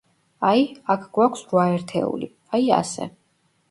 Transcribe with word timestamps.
აი, 0.51 0.63
აქ 0.93 1.05
გვაქვს 1.19 1.45
რვა 1.53 1.69
ერთეული, 1.77 2.35
აი, 2.59 2.71
ასე. 2.83 3.15